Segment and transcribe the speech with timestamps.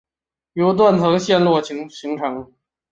[0.53, 2.51] 由断层陷落形成。